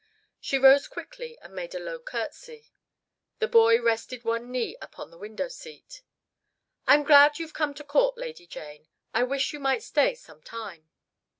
She 0.39 0.57
rose 0.57 0.87
quickly 0.87 1.37
and 1.43 1.53
made 1.53 1.75
a 1.75 1.79
low 1.79 1.99
courtesy. 1.99 2.71
The 3.37 3.47
boy 3.47 3.79
rested 3.79 4.23
one 4.25 4.49
knee 4.51 4.75
upon 4.81 5.11
the 5.11 5.17
window 5.19 5.47
seat. 5.47 6.01
"I'm 6.87 7.03
glad 7.03 7.37
you've 7.37 7.53
come 7.53 7.75
to 7.75 7.83
court, 7.83 8.17
Lady 8.17 8.47
Jane. 8.47 8.87
I 9.13 9.21
wish 9.21 9.53
you 9.53 9.59
might 9.59 9.83
stay 9.83 10.15
some 10.15 10.41
time." 10.41 10.89